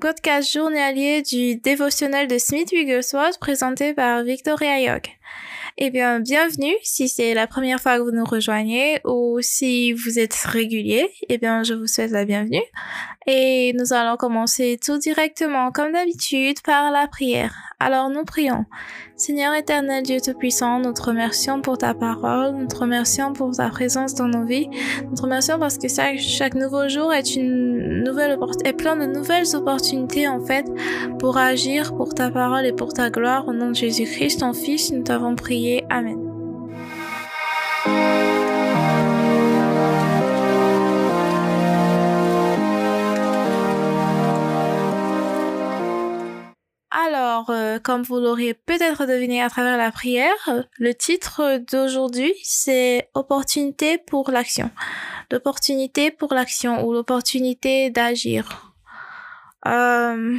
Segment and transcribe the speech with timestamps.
[0.00, 5.18] podcast journalier du dévotionnel de Smith Wigglesworth présenté par Victoria York.
[5.80, 10.18] Eh bien, bienvenue si c'est la première fois que vous nous rejoignez ou si vous
[10.18, 11.08] êtes régulier.
[11.28, 12.64] Eh bien, je vous souhaite la bienvenue.
[13.28, 17.54] Et nous allons commencer tout directement, comme d'habitude, par la prière.
[17.80, 18.64] Alors nous prions.
[19.16, 23.68] Seigneur éternel Dieu Tout-Puissant, nous te remercions pour ta parole, nous te remercions pour ta
[23.68, 24.68] présence dans nos vies,
[25.04, 28.36] nous te remercions parce que chaque, nouveau jour est une nouvelle
[28.76, 30.66] plein de nouvelles opportunités en fait
[31.20, 33.46] pour agir pour ta parole et pour ta gloire.
[33.46, 34.90] Au nom de Jésus-Christ, ton Fils,
[35.90, 36.38] Amen.
[46.90, 53.08] Alors, euh, comme vous l'auriez peut-être deviné à travers la prière, le titre d'aujourd'hui, c'est
[53.14, 54.70] Opportunité pour l'action.
[55.30, 58.74] L'opportunité pour l'action ou l'opportunité d'agir.
[59.66, 60.36] Euh,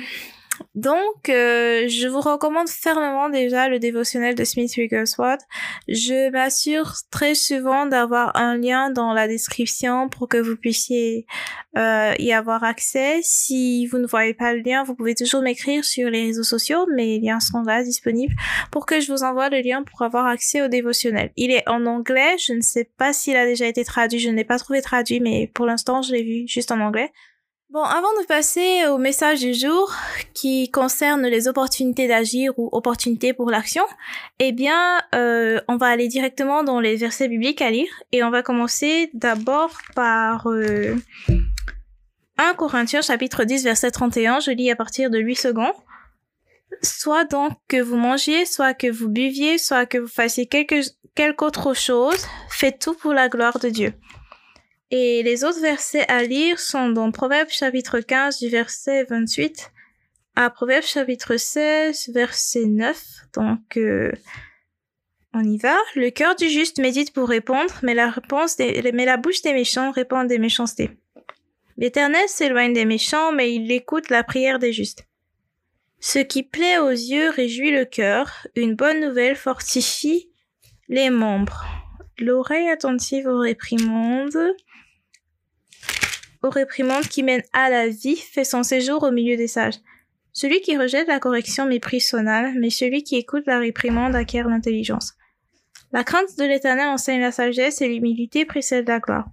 [0.76, 5.42] donc, euh, je vous recommande fermement déjà le dévotionnel de Smith Wigglesworth.
[5.88, 11.26] Je m'assure très souvent d'avoir un lien dans la description pour que vous puissiez
[11.78, 13.20] euh, y avoir accès.
[13.24, 16.86] Si vous ne voyez pas le lien, vous pouvez toujours m'écrire sur les réseaux sociaux.
[16.96, 18.36] Mes liens sont là disponibles
[18.72, 21.32] pour que je vous envoie le lien pour avoir accès au dévotionnel.
[21.36, 22.38] Il est en anglais.
[22.38, 24.20] Je ne sais pas s'il a déjà été traduit.
[24.20, 27.12] Je ne l'ai pas trouvé traduit, mais pour l'instant, je l'ai vu juste en anglais.
[27.72, 29.94] Bon, avant de passer au message du jour
[30.34, 33.84] qui concerne les opportunités d'agir ou opportunités pour l'action,
[34.40, 38.32] eh bien, euh, on va aller directement dans les versets bibliques à lire et on
[38.32, 40.96] va commencer d'abord par euh,
[42.40, 44.40] 1 Corinthiens chapitre 10 verset 31.
[44.40, 45.76] Je lis à partir de 8 secondes.
[46.82, 50.82] Soit donc que vous mangiez, soit que vous buviez, soit que vous fassiez quelque,
[51.14, 53.94] quelque autre chose, faites tout pour la gloire de Dieu.
[54.92, 59.72] Et les autres versets à lire sont dans Proverbes chapitre 15 du verset 28
[60.36, 63.04] à Proverbes chapitre 16 verset 9.
[63.36, 64.12] Donc, euh,
[65.34, 65.78] on y va.
[65.96, 69.54] Le cœur du juste médite pour répondre, mais la réponse des, mais la bouche des
[69.54, 70.90] méchants répond des méchancetés.
[71.78, 75.06] L'Éternel s'éloigne des méchants, mais il écoute la prière des justes.
[76.00, 78.48] Ce qui plaît aux yeux réjouit le cœur.
[78.56, 80.32] Une bonne nouvelle fortifie
[80.88, 81.66] les membres.
[82.18, 84.56] L'oreille attentive aux réprimandes
[86.44, 89.80] aux réprimandes qui mènent à la vie fait son séjour au milieu des sages.
[90.32, 94.48] Celui qui rejette la correction méprise son âme, mais celui qui écoute la réprimande acquiert
[94.48, 95.14] l'intelligence.
[95.92, 99.28] La crainte de l'éternel enseigne la sagesse et l'humilité précède la gloire.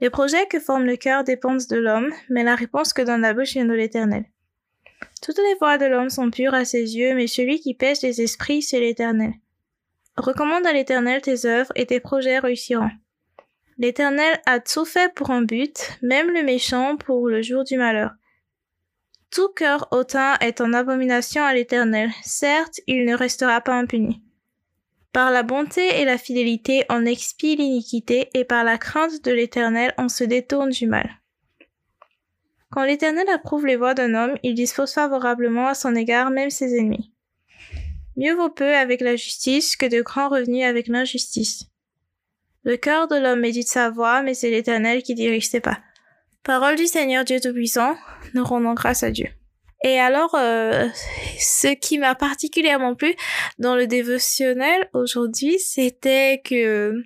[0.00, 3.34] Les projets que forme le cœur dépendent de l'homme, mais la réponse que donne la
[3.34, 4.24] bouche vient de l'éternel.
[5.20, 8.22] Toutes les voies de l'homme sont pures à ses yeux, mais celui qui pèse les
[8.22, 9.34] esprits, c'est l'éternel.
[10.16, 12.90] Recommande à l'éternel tes œuvres et tes projets réussiront.
[13.80, 18.10] L'Éternel a tout fait pour un but, même le méchant pour le jour du malheur.
[19.30, 22.10] Tout cœur hautain est en abomination à l'Éternel.
[22.22, 24.22] Certes, il ne restera pas impuni.
[25.14, 29.94] Par la bonté et la fidélité, on expie l'iniquité, et par la crainte de l'Éternel,
[29.96, 31.08] on se détourne du mal.
[32.70, 36.78] Quand l'Éternel approuve les voies d'un homme, il dispose favorablement à son égard même ses
[36.78, 37.14] ennemis.
[38.18, 41.69] Mieux vaut peu avec la justice que de grands revenus avec l'injustice.
[42.62, 45.78] Le cœur de l'homme médite sa voix, mais c'est l'Éternel qui dirige ses pas.
[46.42, 47.96] Parole du Seigneur Dieu Tout-Puissant,
[48.34, 49.28] nous rendons grâce à Dieu.
[49.82, 50.86] Et alors, euh,
[51.38, 53.14] ce qui m'a particulièrement plu
[53.58, 57.02] dans le dévotionnel aujourd'hui, c'était que,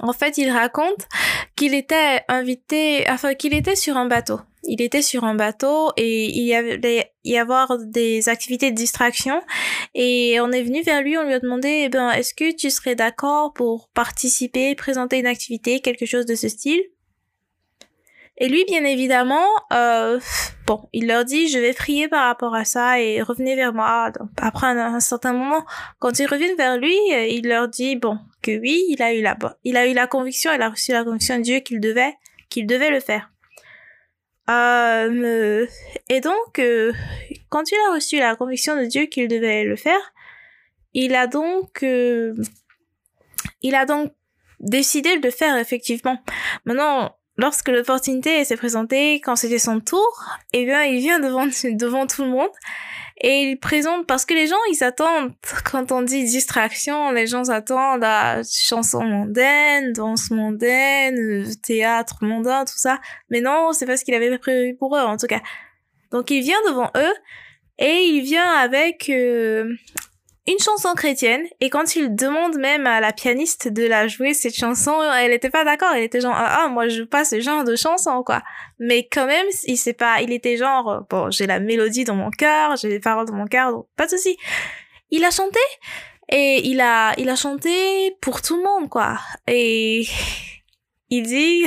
[0.00, 1.08] en fait, il raconte
[1.56, 6.26] qu'il était invité, enfin, qu'il était sur un bateau il était sur un bateau et
[6.26, 9.42] il y avait y avoir des activités de distraction
[9.94, 12.70] et on est venu vers lui, on lui a demandé eh ben est-ce que tu
[12.70, 16.80] serais d'accord pour participer, présenter une activité, quelque chose de ce style?
[18.40, 20.20] Et lui, bien évidemment, euh,
[20.64, 24.12] bon, il leur dit, je vais prier par rapport à ça et revenez vers moi.
[24.40, 25.64] après un, certain moment,
[25.98, 26.94] quand ils reviennent vers lui,
[27.30, 30.52] il leur dit, bon, que oui, il a eu la, il a eu la conviction,
[30.54, 32.14] il a reçu la conviction de Dieu qu'il devait,
[32.48, 33.28] qu'il devait le faire.
[34.48, 35.66] Euh,
[36.08, 36.92] et donc, euh,
[37.48, 40.00] quand il a reçu la conviction de Dieu qu'il devait le faire,
[40.94, 42.34] il a donc, euh,
[43.62, 44.12] il a donc
[44.60, 46.18] décidé de le faire effectivement.
[46.64, 52.06] Maintenant, lorsque l'opportunité s'est présentée, quand c'était son tour, eh bien, il vient devant devant
[52.06, 52.50] tout le monde
[53.20, 55.32] et il présente parce que les gens ils attendent.
[55.64, 62.76] Quand on dit distraction les gens attendent à chansons mondaines danse mondaine théâtre mondain tout
[62.78, 63.00] ça.
[63.30, 65.40] Mais non c'est pas ce qu'il avait prévu pour eux en tout cas.
[66.12, 67.14] Donc il vient devant eux
[67.78, 69.74] et il vient avec euh,
[70.48, 74.54] une chanson chrétienne et quand il demande même à la pianiste de la jouer cette
[74.54, 77.40] chanson, elle était pas d'accord, elle était genre ah, ah moi je joue pas ce
[77.40, 78.42] genre de chanson quoi.
[78.78, 82.30] Mais quand même, il sait pas, il était genre bon, j'ai la mélodie dans mon
[82.30, 84.36] cœur, j'ai les paroles dans mon cœur, donc pas de souci.
[85.10, 85.60] Il a chanté
[86.30, 89.18] et il a il a chanté pour tout le monde quoi.
[89.46, 90.06] Et
[91.10, 91.66] il dit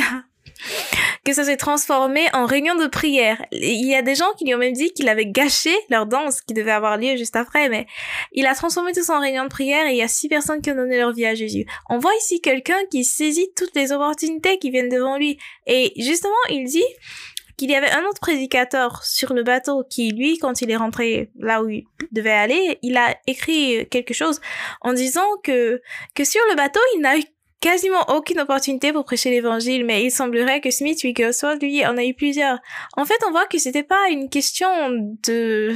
[1.23, 3.43] que ça s'est transformé en réunion de prière.
[3.51, 6.41] Il y a des gens qui lui ont même dit qu'il avait gâché leur danse
[6.41, 7.85] qui devait avoir lieu juste après, mais
[8.31, 10.61] il a transformé tout ça en réunion de prière et il y a six personnes
[10.61, 11.65] qui ont donné leur vie à Jésus.
[11.89, 15.37] On voit ici quelqu'un qui saisit toutes les opportunités qui viennent devant lui.
[15.67, 16.83] Et justement, il dit
[17.57, 21.29] qu'il y avait un autre prédicateur sur le bateau qui, lui, quand il est rentré
[21.39, 24.41] là où il devait aller, il a écrit quelque chose
[24.81, 25.79] en disant que,
[26.15, 27.23] que sur le bateau, il n'a eu
[27.61, 32.03] quasiment aucune opportunité pour prêcher l'évangile, mais il semblerait que Smith Wigglesworth, lui, en a
[32.03, 32.59] eu plusieurs.
[32.97, 34.67] En fait, on voit que c'était pas une question
[35.23, 35.75] de,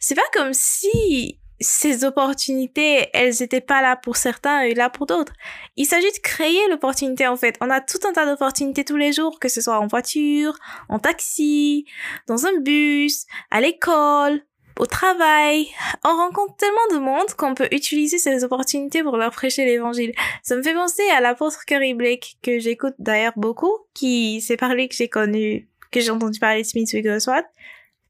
[0.00, 5.06] c'est pas comme si ces opportunités, elles étaient pas là pour certains et là pour
[5.06, 5.32] d'autres.
[5.76, 7.56] Il s'agit de créer l'opportunité, en fait.
[7.60, 10.56] On a tout un tas d'opportunités tous les jours, que ce soit en voiture,
[10.88, 11.84] en taxi,
[12.26, 14.42] dans un bus, à l'école,
[14.78, 15.68] au travail.
[16.04, 20.12] On rencontre tellement de monde qu'on peut utiliser ces opportunités pour leur prêcher l'évangile.
[20.42, 24.88] Ça me fait penser à l'apôtre Curry Blake, que j'écoute d'ailleurs beaucoup, qui s'est parlé
[24.88, 27.46] que j'ai connu, que j'ai entendu parler de Smith Wigglesworth.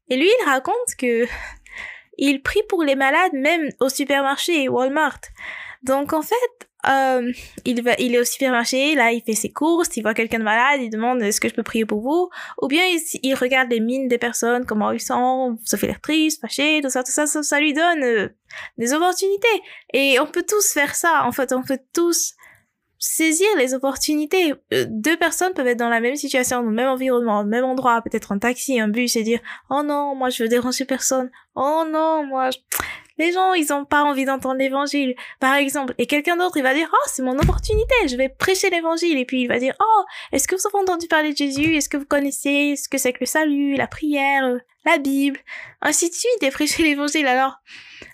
[0.09, 1.27] Et lui, il raconte que
[2.17, 5.21] il prie pour les malades même au supermarché Walmart.
[5.83, 7.31] Donc en fait, euh,
[7.65, 10.43] il va, il est au supermarché, là, il fait ses courses, il voit quelqu'un de
[10.43, 12.29] malade, il demande est-ce que je peux prier pour vous,
[12.61, 12.83] ou bien
[13.21, 16.89] il, regarde les mines des personnes, comment ils sont, ça fait l'air triste, fâché, tout
[16.89, 18.29] ça, tout ça, ça, lui donne euh,
[18.77, 19.47] des opportunités.
[19.93, 22.35] Et on peut tous faire ça, en fait, on peut tous
[22.99, 24.53] saisir les opportunités.
[24.73, 27.63] Euh, deux personnes peuvent être dans la même situation, dans le même environnement, au même
[27.63, 29.39] endroit, peut-être un taxi, un bus, et dire
[29.69, 32.59] oh non, moi je veux déranger personne, oh non, moi je
[33.19, 35.93] les gens, ils ont pas envie d'entendre l'évangile, par exemple.
[35.97, 39.17] Et quelqu'un d'autre, il va dire, oh, c'est mon opportunité, je vais prêcher l'évangile.
[39.17, 41.75] Et puis il va dire, oh, est-ce que vous avez entendu parler de Jésus?
[41.75, 45.39] Est-ce que vous connaissez ce que c'est que le salut, la prière, la Bible?
[45.81, 47.27] Ainsi de suite, et prêcher l'évangile.
[47.27, 47.59] Alors,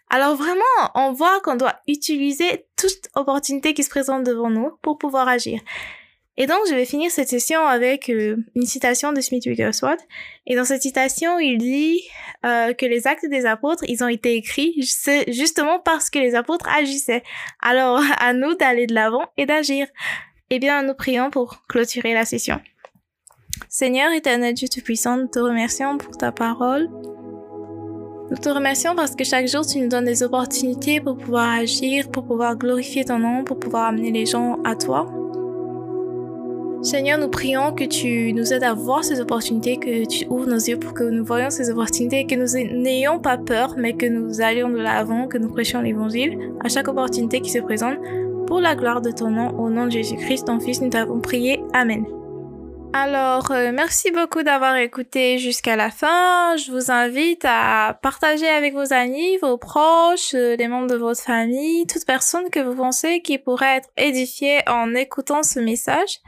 [0.10, 0.62] alors vraiment,
[0.96, 5.62] on voit qu'on doit utiliser toute opportunité qui se présente devant nous pour pouvoir agir.
[6.38, 10.02] Et donc, je vais finir cette session avec euh, une citation de Smith Wigglesworth.
[10.46, 12.02] Et dans cette citation, il dit
[12.46, 14.76] euh, que les actes des apôtres, ils ont été écrits
[15.30, 17.24] justement parce que les apôtres agissaient.
[17.62, 19.88] Alors, à nous d'aller de l'avant et d'agir.
[20.50, 22.60] Eh bien, nous prions pour clôturer la session.
[23.70, 26.90] Seigneur éternel Dieu Tout-Puissant, nous te remercions pour ta parole.
[28.30, 32.12] Nous te remercions parce que chaque jour, tu nous donnes des opportunités pour pouvoir agir,
[32.12, 35.10] pour pouvoir glorifier ton nom, pour pouvoir amener les gens à toi.
[36.86, 40.60] Seigneur, nous prions que tu nous aides à voir ces opportunités, que tu ouvres nos
[40.60, 44.40] yeux pour que nous voyions ces opportunités, que nous n'ayons pas peur, mais que nous
[44.40, 47.98] allions de l'avant, que nous prêchions l'évangile à chaque opportunité qui se présente
[48.46, 51.60] pour la gloire de ton nom, au nom de Jésus-Christ, ton Fils, nous t'avons prié.
[51.74, 52.06] Amen.
[52.98, 56.56] Alors, euh, merci beaucoup d'avoir écouté jusqu'à la fin.
[56.56, 61.20] Je vous invite à partager avec vos amis, vos proches, euh, les membres de votre
[61.20, 66.22] famille, toute personne que vous pensez qui pourrait être édifiée en écoutant ce message.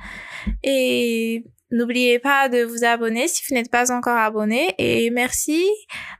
[0.62, 4.75] Et n'oubliez pas de vous abonner si vous n'êtes pas encore abonné.
[4.77, 5.65] Et merci.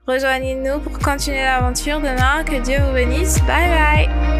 [0.08, 2.46] Rejoignez-nous pour continuer l'aventure demain.
[2.46, 3.39] Que Dieu vous bénisse.
[3.39, 4.37] Bye bye.